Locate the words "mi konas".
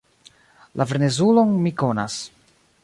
1.67-2.21